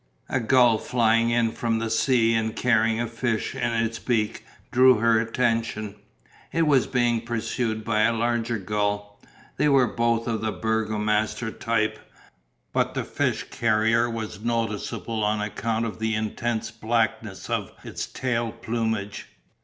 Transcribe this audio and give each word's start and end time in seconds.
A 0.29 0.39
gull 0.39 0.79
flying 0.79 1.29
in 1.29 1.51
from 1.51 1.77
the 1.77 1.91
sea 1.91 2.33
and 2.33 2.55
carrying 2.55 2.99
a 2.99 3.05
fish 3.05 3.53
in 3.53 3.71
its 3.71 3.99
beak 3.99 4.43
drew 4.71 4.95
her 4.97 5.19
attention; 5.19 5.93
it 6.51 6.63
was 6.65 6.87
being 6.87 7.21
pursued 7.21 7.85
by 7.85 8.01
a 8.01 8.11
larger 8.13 8.57
gull. 8.57 9.21
They 9.57 9.69
were 9.69 9.85
both 9.85 10.27
of 10.27 10.41
the 10.41 10.51
Burgomaster 10.51 11.51
type, 11.51 11.99
but 12.73 12.95
the 12.95 13.03
fish 13.03 13.43
carrier 13.51 14.09
was 14.09 14.41
noticeable 14.41 15.23
on 15.23 15.39
account 15.39 15.85
of 15.85 15.99
the 15.99 16.15
intense 16.15 16.71
blackness 16.71 17.47
of 17.47 17.71
its 17.83 18.07
tail 18.07 18.51
plumage. 18.51 19.27